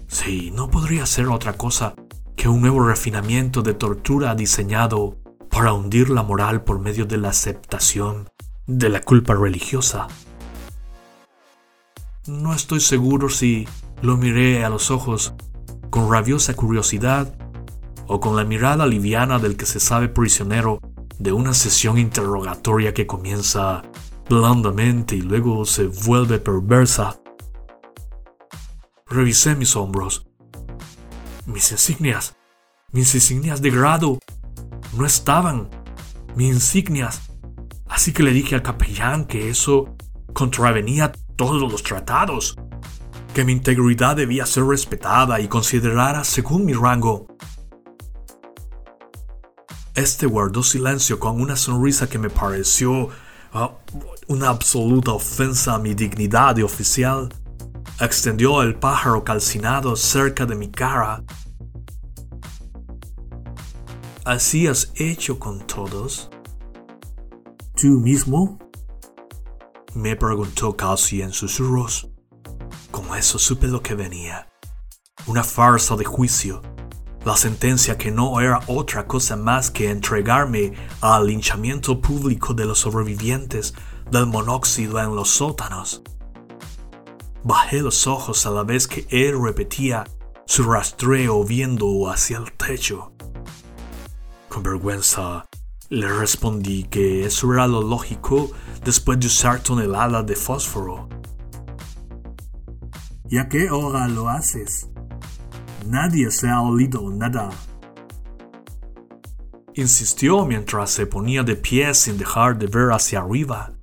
Sí, 0.07 0.51
no 0.51 0.69
podría 0.69 1.05
ser 1.05 1.27
otra 1.27 1.53
cosa 1.53 1.93
que 2.35 2.47
un 2.47 2.61
nuevo 2.61 2.85
refinamiento 2.85 3.61
de 3.61 3.73
tortura 3.73 4.35
diseñado 4.35 5.17
para 5.49 5.73
hundir 5.73 6.09
la 6.09 6.23
moral 6.23 6.63
por 6.63 6.79
medio 6.79 7.05
de 7.05 7.17
la 7.17 7.29
aceptación 7.29 8.29
de 8.67 8.89
la 8.89 9.01
culpa 9.01 9.33
religiosa. 9.33 10.07
No 12.27 12.53
estoy 12.53 12.79
seguro 12.79 13.29
si 13.29 13.67
lo 14.01 14.17
miré 14.17 14.63
a 14.63 14.69
los 14.69 14.89
ojos 14.89 15.33
con 15.89 16.09
rabiosa 16.09 16.55
curiosidad 16.55 17.35
o 18.07 18.19
con 18.19 18.35
la 18.35 18.43
mirada 18.43 18.85
liviana 18.85 19.39
del 19.39 19.57
que 19.57 19.65
se 19.65 19.79
sabe 19.79 20.07
prisionero 20.07 20.79
de 21.19 21.31
una 21.31 21.53
sesión 21.53 21.97
interrogatoria 21.97 22.93
que 22.93 23.07
comienza 23.07 23.81
blandamente 24.29 25.15
y 25.15 25.21
luego 25.21 25.65
se 25.65 25.87
vuelve 25.87 26.39
perversa. 26.39 27.19
Revisé 29.07 29.55
mis 29.55 29.75
hombros. 29.75 30.25
Mis 31.45 31.71
insignias, 31.71 32.35
mis 32.91 33.13
insignias 33.13 33.61
de 33.61 33.69
grado, 33.69 34.17
no 34.97 35.05
estaban. 35.05 35.69
Mis 36.35 36.55
insignias. 36.55 37.21
Así 37.87 38.13
que 38.13 38.23
le 38.23 38.31
dije 38.31 38.55
al 38.55 38.63
capellán 38.63 39.25
que 39.25 39.49
eso 39.49 39.95
contravenía 40.33 41.11
todos 41.35 41.71
los 41.71 41.83
tratados, 41.83 42.55
que 43.35 43.45
mi 43.45 43.51
integridad 43.51 44.15
debía 44.15 44.47
ser 44.47 44.63
respetada 44.63 45.39
y 45.39 45.47
considerada 45.47 46.23
según 46.23 46.65
mi 46.65 46.73
rango. 46.73 47.27
Este 49.93 50.25
guardó 50.25 50.63
silencio 50.63 51.19
con 51.19 51.39
una 51.39 51.55
sonrisa 51.55 52.09
que 52.09 52.17
me 52.17 52.31
pareció 52.31 53.09
ah, 53.53 53.71
una 54.27 54.49
absoluta 54.49 55.11
ofensa 55.11 55.75
a 55.75 55.79
mi 55.79 55.93
dignidad 55.93 56.55
de 56.55 56.63
oficial. 56.63 57.29
Extendió 57.99 58.61
el 58.61 58.75
pájaro 58.75 59.23
calcinado 59.23 59.95
cerca 59.95 60.45
de 60.45 60.55
mi 60.55 60.69
cara. 60.69 61.23
¿Así 64.25 64.67
has 64.67 64.91
hecho 64.95 65.39
con 65.39 65.65
todos? 65.65 66.29
¿Tú 67.75 67.99
mismo? 67.99 68.59
Me 69.93 70.15
preguntó 70.15 70.75
casi 70.75 71.21
en 71.21 71.31
susurros. 71.31 72.09
Con 72.91 73.15
eso 73.17 73.39
supe 73.39 73.67
lo 73.67 73.81
que 73.81 73.95
venía. 73.95 74.49
Una 75.27 75.43
farsa 75.43 75.95
de 75.95 76.05
juicio 76.05 76.61
la 77.25 77.35
sentencia 77.35 77.97
que 77.97 78.11
no 78.11 78.39
era 78.39 78.59
otra 78.67 79.07
cosa 79.07 79.35
más 79.35 79.71
que 79.71 79.89
entregarme 79.89 80.73
al 81.01 81.25
linchamiento 81.25 81.99
público 81.99 82.53
de 82.53 82.65
los 82.65 82.77
sobrevivientes 82.77 83.73
del 84.11 84.27
monóxido 84.27 84.99
en 84.99 85.15
los 85.15 85.31
sótanos. 85.31 86.03
Bajé 87.45 87.83
los 87.83 88.07
ojos 88.07 88.47
a 88.47 88.49
la 88.49 88.63
vez 88.63 88.87
que 88.87 89.05
él 89.11 89.39
repetía 89.39 90.03
su 90.47 90.63
rastreo 90.63 91.43
viendo 91.43 92.09
hacia 92.09 92.37
el 92.39 92.51
techo. 92.53 93.13
Con 94.49 94.63
vergüenza 94.63 95.45
le 95.89 96.11
respondí 96.11 96.85
que 96.85 97.23
eso 97.23 97.53
era 97.53 97.67
lo 97.67 97.83
lógico 97.83 98.49
después 98.83 99.19
de 99.19 99.27
usar 99.27 99.59
toneladas 99.59 100.25
de 100.25 100.35
fósforo. 100.35 101.07
¿Y 103.29 103.37
a 103.37 103.47
qué 103.47 103.69
hora 103.69 104.07
lo 104.07 104.27
haces? 104.27 104.89
Nadie 105.85 106.31
se 106.31 106.49
ha 106.49 106.63
olido 106.63 107.11
nada. 107.11 107.51
Insistió 109.75 110.47
mientras 110.47 110.89
se 110.89 111.05
ponía 111.05 111.43
de 111.43 111.55
pie 111.55 111.93
sin 111.93 112.17
dejar 112.17 112.57
de 112.57 112.65
ver 112.65 112.91
hacia 112.91 113.19
arriba. 113.19 113.74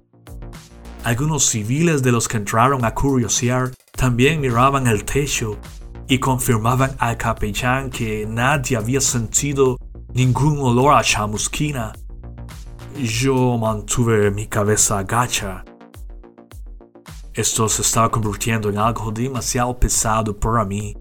Algunos 1.04 1.46
civiles 1.46 2.00
de 2.04 2.12
los 2.12 2.28
que 2.28 2.36
entraron 2.36 2.84
a 2.84 2.94
curiosear 2.94 3.72
también 3.90 4.40
miraban 4.40 4.86
el 4.86 5.04
techo 5.04 5.58
y 6.06 6.18
confirmaban 6.18 6.94
al 7.00 7.16
capellán 7.16 7.90
que 7.90 8.24
nadie 8.24 8.76
había 8.76 9.00
sentido 9.00 9.78
ningún 10.14 10.60
olor 10.60 10.94
a 10.94 11.02
chamusquina. 11.02 11.92
Yo 12.96 13.58
mantuve 13.58 14.30
mi 14.30 14.46
cabeza 14.46 14.98
agacha. 14.98 15.64
Esto 17.34 17.68
se 17.68 17.82
estaba 17.82 18.08
convirtiendo 18.08 18.68
en 18.68 18.78
algo 18.78 19.10
demasiado 19.10 19.76
pesado 19.80 20.38
para 20.38 20.64
mí. 20.64 20.96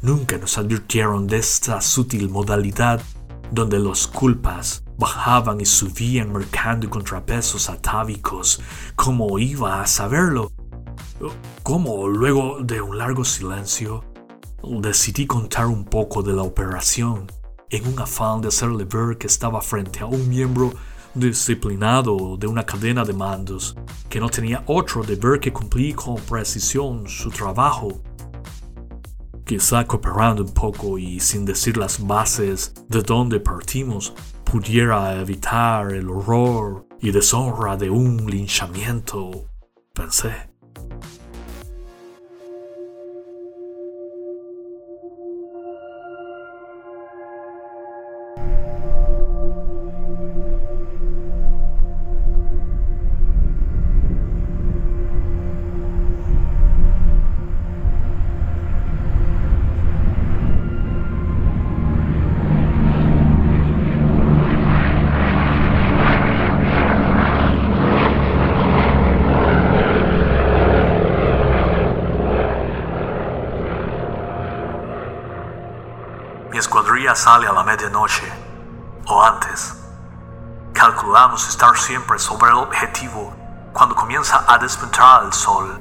Nunca 0.00 0.38
nos 0.38 0.56
advirtieron 0.58 1.26
de 1.26 1.38
esta 1.38 1.80
sutil 1.80 2.28
modalidad 2.28 3.02
donde 3.50 3.80
los 3.80 4.06
culpas 4.06 4.84
bajaban 5.00 5.60
y 5.60 5.64
subían 5.64 6.32
marcando 6.32 6.88
contrapesos 6.88 7.68
atávicos. 7.68 8.60
¿Cómo 8.94 9.38
iba 9.38 9.82
a 9.82 9.86
saberlo? 9.86 10.52
¿Cómo, 11.64 12.06
luego 12.06 12.58
de 12.60 12.80
un 12.80 12.98
largo 12.98 13.24
silencio, 13.24 14.04
decidí 14.62 15.26
contar 15.26 15.66
un 15.66 15.84
poco 15.84 16.22
de 16.22 16.34
la 16.34 16.42
operación 16.42 17.26
en 17.70 17.88
un 17.88 17.98
afán 17.98 18.42
de 18.42 18.48
hacerle 18.48 18.84
ver 18.84 19.16
que 19.16 19.26
estaba 19.26 19.62
frente 19.62 20.00
a 20.00 20.06
un 20.06 20.28
miembro 20.28 20.72
disciplinado 21.14 22.36
de 22.36 22.46
una 22.46 22.64
cadena 22.64 23.02
de 23.04 23.14
mandos, 23.14 23.76
que 24.08 24.20
no 24.20 24.28
tenía 24.28 24.62
otro 24.66 25.02
deber 25.02 25.40
que 25.40 25.52
cumplir 25.52 25.96
con 25.96 26.16
precisión 26.16 27.08
su 27.08 27.30
trabajo 27.30 28.02
Quizá 29.50 29.84
cooperando 29.84 30.44
un 30.44 30.54
poco 30.54 30.96
y 30.96 31.18
sin 31.18 31.44
decir 31.44 31.76
las 31.76 31.98
bases 32.06 32.72
de 32.88 33.02
donde 33.02 33.40
partimos, 33.40 34.14
pudiera 34.50 35.14
evitar 35.20 35.92
el 35.92 36.10
horror 36.10 36.84
y 37.00 37.12
deshonra 37.12 37.76
de 37.76 37.88
un 37.88 38.28
linchamiento, 38.28 39.48
pensé. 39.94 40.49
Sale 77.14 77.46
a 77.46 77.52
la 77.52 77.62
medianoche 77.62 78.30
o 79.06 79.22
antes. 79.22 79.74
Calculamos 80.72 81.48
estar 81.48 81.76
siempre 81.76 82.18
sobre 82.18 82.50
el 82.50 82.56
objetivo 82.56 83.34
cuando 83.72 83.94
comienza 83.94 84.44
a 84.46 84.58
despertar 84.58 85.24
el 85.24 85.32
sol. 85.32 85.80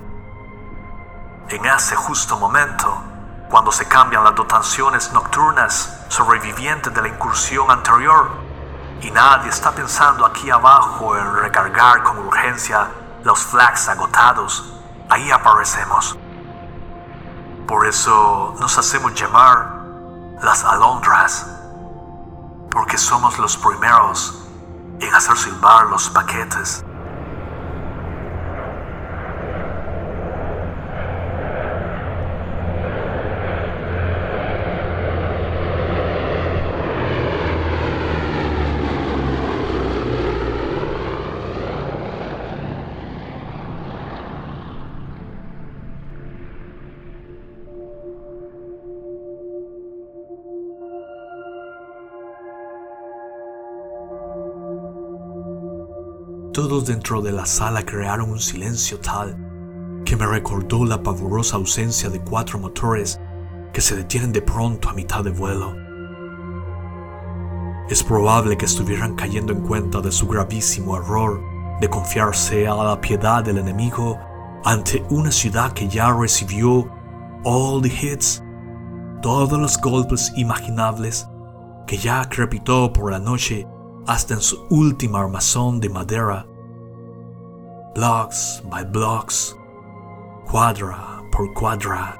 En 1.50 1.66
ese 1.66 1.96
justo 1.96 2.38
momento, 2.38 3.02
cuando 3.50 3.72
se 3.72 3.88
cambian 3.88 4.24
las 4.24 4.36
dotaciones 4.36 5.12
nocturnas 5.12 6.06
sobrevivientes 6.10 6.94
de 6.94 7.02
la 7.02 7.08
incursión 7.08 7.70
anterior, 7.72 8.30
y 9.02 9.12
nadie 9.12 9.50
está 9.50 9.72
pensando 9.72 10.26
aquí 10.26 10.52
abajo 10.52 11.18
en 11.18 11.36
recargar 11.36 12.04
con 12.04 12.20
urgencia 12.20 12.88
los 13.24 13.40
flags 13.40 13.88
agotados, 13.88 14.74
ahí 15.10 15.32
aparecemos. 15.32 16.18
Por 17.68 17.86
eso 17.88 18.56
nos 18.60 18.78
hacemos 18.78 19.14
llamar 19.14 19.79
las 20.42 20.64
alondras, 20.64 21.46
porque 22.72 22.98
somos 22.98 23.38
los 23.40 23.58
primeros 23.58 24.36
en 25.00 25.14
hacer 25.14 25.38
silbar 25.38 25.88
los 25.88 26.10
paquetes. 26.10 26.84
Todos 56.62 56.88
dentro 56.88 57.22
de 57.22 57.32
la 57.32 57.46
sala 57.46 57.86
crearon 57.86 58.32
un 58.32 58.40
silencio 58.42 59.00
tal 59.00 59.38
que 60.04 60.18
me 60.18 60.26
recordó 60.26 60.84
la 60.84 61.02
pavorosa 61.02 61.56
ausencia 61.56 62.10
de 62.10 62.20
cuatro 62.20 62.60
motores 62.60 63.18
que 63.72 63.80
se 63.80 63.96
detienen 63.96 64.34
de 64.34 64.42
pronto 64.42 64.90
a 64.90 64.94
mitad 64.94 65.24
de 65.24 65.30
vuelo. 65.30 65.74
Es 67.88 68.04
probable 68.04 68.58
que 68.58 68.66
estuvieran 68.66 69.16
cayendo 69.16 69.54
en 69.54 69.62
cuenta 69.62 70.02
de 70.02 70.12
su 70.12 70.28
gravísimo 70.28 70.98
error 70.98 71.42
de 71.80 71.90
confiarse 71.90 72.68
a 72.68 72.76
la 72.76 73.00
piedad 73.00 73.42
del 73.42 73.60
enemigo 73.60 74.20
ante 74.66 75.02
una 75.12 75.32
ciudad 75.32 75.72
que 75.72 75.88
ya 75.88 76.12
recibió 76.12 76.92
all 77.46 77.82
the 77.82 77.88
hits 77.88 78.44
todos 79.22 79.58
los 79.58 79.80
golpes 79.80 80.34
imaginables, 80.36 81.26
que 81.88 81.96
ya 81.96 82.28
crepitó 82.28 82.92
por 82.92 83.14
la 83.14 83.20
noche 83.20 83.66
hasta 84.08 84.34
en 84.34 84.42
su 84.42 84.66
última 84.70 85.22
armazón 85.22 85.80
de 85.80 85.88
madera. 85.88 86.49
Blocks 87.96 88.62
by 88.70 88.84
blocks, 88.84 89.56
cuadra 90.46 91.24
por 91.32 91.54
cuadra, 91.54 92.20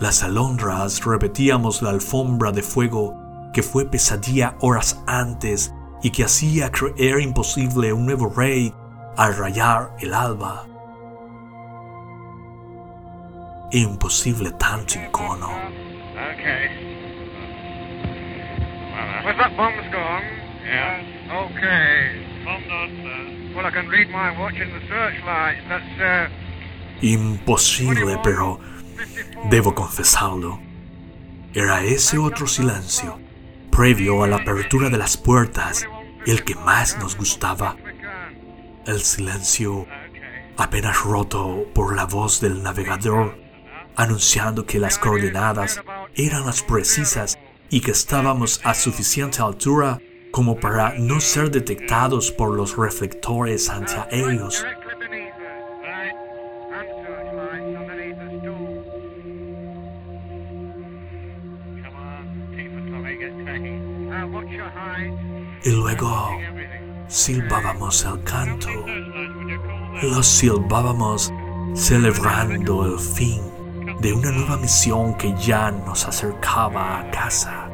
las 0.00 0.22
alondras 0.22 1.04
repetíamos 1.04 1.82
la 1.82 1.90
alfombra 1.90 2.52
de 2.52 2.62
fuego 2.62 3.16
que 3.52 3.62
fue 3.62 3.84
pesadilla 3.84 4.54
horas 4.60 5.02
antes 5.06 5.72
y 6.02 6.10
que 6.10 6.24
hacía 6.24 6.70
creer 6.70 7.20
imposible 7.20 7.92
un 7.92 8.04
nuevo 8.04 8.28
rey 8.28 8.72
al 9.16 9.36
rayar 9.36 9.96
el 10.00 10.12
alba. 10.12 10.66
Imposible 13.72 14.52
tanto 14.52 14.98
icono. 14.98 15.50
Okay. 16.34 16.68
Was 19.24 19.36
that 19.38 19.56
bomb's 19.56 19.90
gone? 19.90 20.22
Yeah. 20.64 21.02
Okay. 21.32 22.35
Bomb 22.46 22.68
not, 22.68 22.88
sir. 23.02 23.56
Well, 23.56 23.66
I 23.66 23.72
can 23.72 23.88
read 23.88 24.08
my 24.08 24.30
watch 24.38 24.54
in 24.54 24.70
the 24.70 24.78
searchlight. 24.86 25.56
That's, 25.68 26.00
uh... 26.00 26.28
Imposible, 27.02 28.20
pero 28.22 28.60
debo 29.50 29.74
confesarlo. 29.74 30.60
Era 31.52 31.82
ese 31.82 32.18
otro 32.18 32.46
silencio, 32.46 33.18
previo 33.72 34.22
a 34.22 34.28
la 34.28 34.36
apertura 34.36 34.90
de 34.90 34.96
las 34.96 35.16
puertas, 35.16 35.88
el 36.24 36.44
que 36.44 36.54
más 36.54 36.96
nos 36.98 37.16
gustaba. 37.16 37.76
El 38.86 39.00
silencio 39.00 39.88
apenas 40.56 41.02
roto 41.02 41.66
por 41.74 41.96
la 41.96 42.04
voz 42.04 42.40
del 42.40 42.62
navegador, 42.62 43.36
anunciando 43.96 44.66
que 44.66 44.78
las 44.78 44.98
coordenadas 44.98 45.82
eran 46.14 46.46
las 46.46 46.62
precisas 46.62 47.40
y 47.70 47.80
que 47.80 47.90
estábamos 47.90 48.60
a 48.62 48.72
suficiente 48.74 49.42
altura 49.42 49.98
como 50.36 50.54
para 50.54 50.92
no 50.98 51.18
ser 51.18 51.50
detectados 51.50 52.30
por 52.30 52.54
los 52.54 52.76
reflectores 52.76 53.70
antiaéreos. 53.70 54.66
Y 65.64 65.70
luego 65.70 66.28
silbábamos 67.08 68.04
el 68.04 68.22
canto. 68.24 68.68
Lo 70.02 70.22
silbábamos 70.22 71.32
celebrando 71.74 72.84
el 72.84 72.98
fin 72.98 73.40
de 74.02 74.12
una 74.12 74.32
nueva 74.32 74.58
misión 74.58 75.16
que 75.16 75.34
ya 75.38 75.70
nos 75.70 76.06
acercaba 76.06 77.00
a 77.00 77.10
casa. 77.10 77.65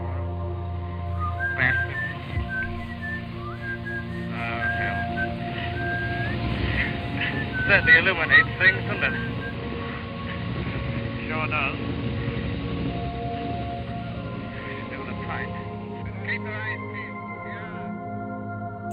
Certainly 7.67 7.99
illuminates 7.99 8.49
things, 8.59 8.83
doesn't 8.89 9.05
it? 9.05 9.15
Sure 11.29 11.47
does. 11.49 11.77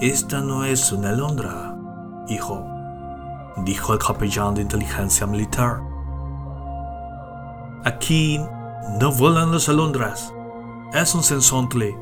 Esta 0.00 0.40
no 0.40 0.64
es 0.64 0.92
una 0.92 1.10
alondra, 1.10 1.76
hijo, 2.26 2.66
dijo 3.58 3.92
el 3.92 3.98
capellán 3.98 4.54
de 4.54 4.62
inteligencia 4.62 5.26
militar. 5.26 5.82
Aquí 7.84 8.40
no 8.98 9.12
vuelan 9.12 9.52
las 9.52 9.68
alondras. 9.68 10.32
Es 10.94 11.14
un 11.14 11.22
sensontle. 11.22 11.94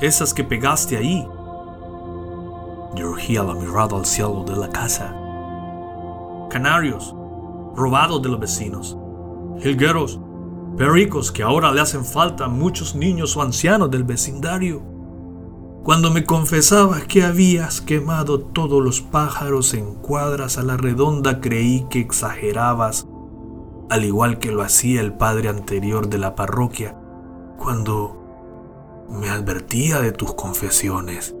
Esas 0.00 0.32
que 0.32 0.44
pegaste 0.44 0.96
ahí. 0.96 1.28
Dirigía 2.94 3.42
la 3.42 3.54
mirada 3.54 3.96
al 3.96 4.06
cielo 4.06 4.44
de 4.44 4.56
la 4.56 4.68
casa. 4.68 5.17
Canarios, 6.48 7.14
robados 7.76 8.22
de 8.22 8.28
los 8.28 8.40
vecinos. 8.40 8.96
Jilgueros, 9.60 10.18
pericos 10.76 11.30
que 11.30 11.42
ahora 11.42 11.72
le 11.72 11.80
hacen 11.80 12.04
falta 12.04 12.46
a 12.46 12.48
muchos 12.48 12.94
niños 12.94 13.36
o 13.36 13.42
ancianos 13.42 13.90
del 13.90 14.04
vecindario. 14.04 14.82
Cuando 15.84 16.10
me 16.10 16.24
confesabas 16.24 17.04
que 17.04 17.22
habías 17.22 17.80
quemado 17.80 18.40
todos 18.40 18.82
los 18.82 19.00
pájaros 19.00 19.74
en 19.74 19.94
cuadras 19.94 20.58
a 20.58 20.62
la 20.62 20.76
redonda, 20.76 21.40
creí 21.40 21.86
que 21.88 22.00
exagerabas, 22.00 23.06
al 23.90 24.04
igual 24.04 24.38
que 24.38 24.52
lo 24.52 24.62
hacía 24.62 25.00
el 25.00 25.14
padre 25.14 25.48
anterior 25.48 26.08
de 26.08 26.18
la 26.18 26.34
parroquia, 26.34 26.96
cuando 27.58 29.06
me 29.08 29.30
advertía 29.30 30.00
de 30.00 30.12
tus 30.12 30.34
confesiones. 30.34 31.34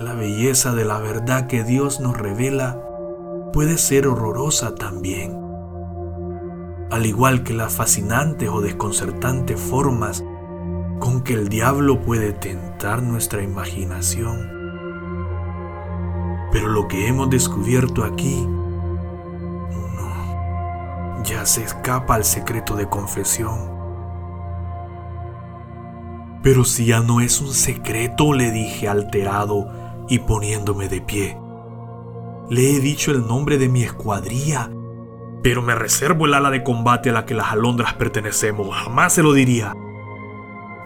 La 0.00 0.14
belleza 0.14 0.76
de 0.76 0.84
la 0.84 1.00
verdad 1.00 1.48
que 1.48 1.64
Dios 1.64 1.98
nos 1.98 2.16
revela 2.16 2.80
puede 3.52 3.78
ser 3.78 4.06
horrorosa 4.06 4.76
también, 4.76 5.36
al 6.92 7.04
igual 7.04 7.42
que 7.42 7.52
las 7.52 7.74
fascinantes 7.74 8.48
o 8.48 8.60
desconcertantes 8.60 9.60
formas 9.60 10.22
con 11.00 11.22
que 11.24 11.34
el 11.34 11.48
diablo 11.48 12.00
puede 12.00 12.32
tentar 12.32 13.02
nuestra 13.02 13.42
imaginación. 13.42 14.52
Pero 16.52 16.68
lo 16.68 16.86
que 16.86 17.08
hemos 17.08 17.28
descubierto 17.28 18.04
aquí, 18.04 18.46
no, 19.96 21.24
ya 21.24 21.44
se 21.44 21.64
escapa 21.64 22.14
al 22.14 22.24
secreto 22.24 22.76
de 22.76 22.88
confesión. 22.88 23.76
Pero 26.40 26.64
si 26.64 26.86
ya 26.86 27.00
no 27.00 27.20
es 27.20 27.40
un 27.40 27.52
secreto, 27.52 28.32
le 28.32 28.52
dije 28.52 28.86
alterado 28.86 29.77
y 30.08 30.20
poniéndome 30.20 30.88
de 30.88 31.00
pie. 31.00 31.38
Le 32.50 32.74
he 32.74 32.80
dicho 32.80 33.10
el 33.10 33.26
nombre 33.26 33.58
de 33.58 33.68
mi 33.68 33.82
escuadría, 33.82 34.70
pero 35.42 35.62
me 35.62 35.74
reservo 35.74 36.26
el 36.26 36.34
ala 36.34 36.50
de 36.50 36.62
combate 36.64 37.10
a 37.10 37.12
la 37.12 37.26
que 37.26 37.34
las 37.34 37.52
alondras 37.52 37.94
pertenecemos. 37.94 38.74
Jamás 38.74 39.12
se 39.12 39.22
lo 39.22 39.32
diría. 39.32 39.74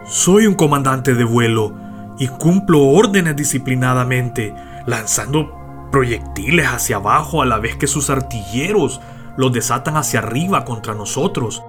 Soy 0.05 0.45
un 0.45 0.55
comandante 0.55 1.15
de 1.15 1.23
vuelo 1.23 1.73
y 2.19 2.27
cumplo 2.27 2.83
órdenes 2.83 3.35
disciplinadamente, 3.35 4.53
lanzando 4.85 5.87
proyectiles 5.91 6.67
hacia 6.67 6.97
abajo 6.97 7.41
a 7.41 7.45
la 7.45 7.59
vez 7.59 7.77
que 7.77 7.87
sus 7.87 8.09
artilleros 8.09 8.99
los 9.37 9.53
desatan 9.53 9.95
hacia 9.95 10.19
arriba 10.19 10.65
contra 10.65 10.93
nosotros. 10.93 11.63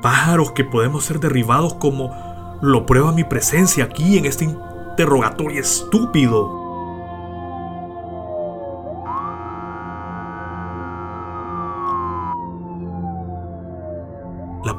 Pájaros 0.00 0.52
que 0.52 0.64
podemos 0.64 1.04
ser 1.04 1.20
derribados 1.20 1.74
como 1.74 2.58
lo 2.62 2.86
prueba 2.86 3.12
mi 3.12 3.24
presencia 3.24 3.84
aquí 3.84 4.16
en 4.18 4.26
este 4.26 4.44
interrogatorio 4.44 5.60
estúpido. 5.60 6.61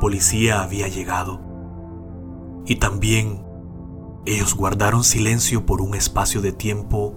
Policía 0.03 0.61
había 0.61 0.89
llegado. 0.89 1.39
Y 2.65 2.75
también 2.75 3.41
ellos 4.25 4.53
guardaron 4.53 5.05
silencio 5.05 5.65
por 5.65 5.79
un 5.79 5.95
espacio 5.95 6.41
de 6.41 6.51
tiempo 6.51 7.15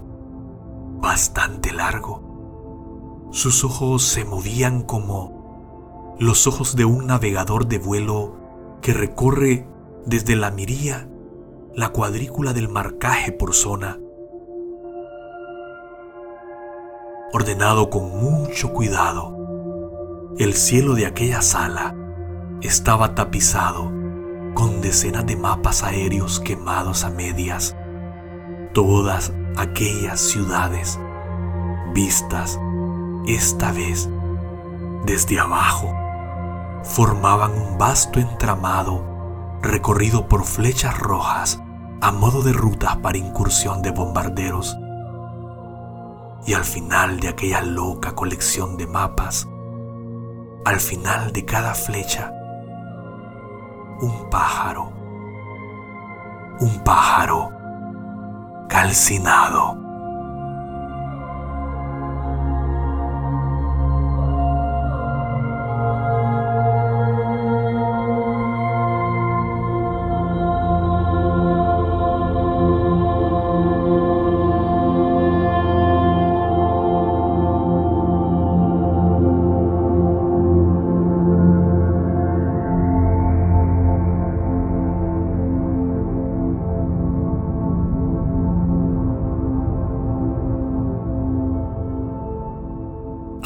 bastante 1.01 1.73
largo. 1.73 3.27
Sus 3.31 3.65
ojos 3.65 4.03
se 4.03 4.23
movían 4.23 4.83
como 4.83 6.15
los 6.17 6.47
ojos 6.47 6.77
de 6.77 6.85
un 6.85 7.07
navegador 7.07 7.67
de 7.67 7.77
vuelo 7.77 8.37
que 8.81 8.93
recorre 8.93 9.67
desde 10.05 10.37
la 10.37 10.49
miría 10.49 11.09
la 11.75 11.89
cuadrícula 11.89 12.53
del 12.53 12.69
marcaje 12.69 13.33
por 13.33 13.53
zona. 13.53 13.99
Ordenado 17.33 17.89
con 17.89 18.17
mucho 18.17 18.71
cuidado, 18.71 20.33
el 20.37 20.53
cielo 20.53 20.93
de 20.93 21.05
aquella 21.05 21.41
sala 21.41 22.06
estaba 22.61 23.15
tapizado 23.15 23.91
con 24.53 24.81
decenas 24.81 25.25
de 25.25 25.35
mapas 25.35 25.83
aéreos 25.83 26.39
quemados 26.39 27.03
a 27.03 27.09
medias. 27.09 27.75
Todas 28.73 29.31
aquellas 29.55 30.19
ciudades 30.19 30.99
vistas 31.93 32.59
esta 33.27 33.71
vez 33.71 34.09
desde 35.05 35.39
abajo 35.39 35.93
formaban 36.83 37.51
un 37.51 37.77
vasto 37.77 38.19
entramado 38.19 39.03
recorrido 39.61 40.27
por 40.27 40.45
flechas 40.45 40.97
rojas 40.97 41.61
a 42.01 42.11
modo 42.11 42.41
de 42.41 42.53
rutas 42.53 42.97
para 42.97 43.17
incursión 43.17 43.81
de 43.81 43.91
bombarderos. 43.91 44.77
Y 46.45 46.53
al 46.53 46.63
final 46.63 47.19
de 47.19 47.29
aquella 47.29 47.61
loca 47.61 48.15
colección 48.15 48.77
de 48.77 48.87
mapas, 48.87 49.47
al 50.63 50.79
final 50.79 51.33
de 51.33 51.45
cada 51.45 51.73
flecha, 51.73 52.36
un 54.01 54.29
pájaro, 54.29 54.91
un 56.59 56.79
pájaro 56.83 57.51
calcinado. 58.67 59.86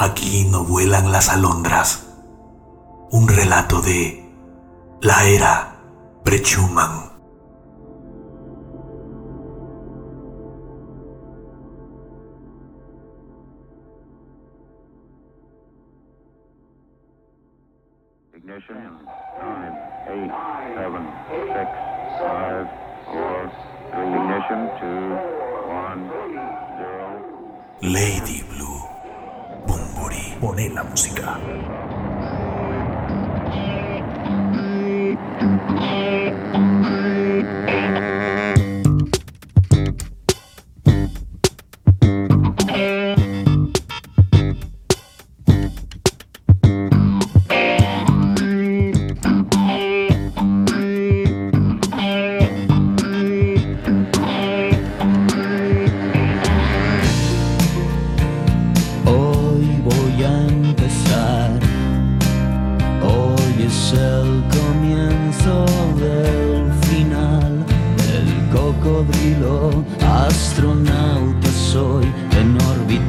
Aquí 0.02 0.46
no 0.46 0.64
vuelan 0.64 1.12
las 1.12 1.30
alondras. 1.30 2.08
Un 3.12 3.28
relato 3.28 3.82
de 3.82 4.28
la 5.00 5.26
era 5.26 5.80
Prechuman. 6.24 7.01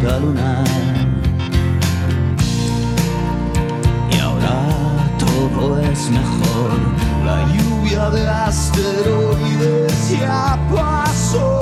Y 0.03 0.05
ahora 4.19 4.57
todo 5.17 5.79
es 5.79 6.11
mejor, 6.11 6.71
la 7.25 7.47
lluvia 7.55 8.11
de 8.11 8.29
asteroides 8.29 10.11
ya 10.11 10.59
pasó. 10.75 11.62